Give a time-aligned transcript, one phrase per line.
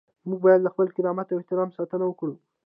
[0.27, 2.33] موږ باید له خپل کرامت او احترام ساتنه وکړو.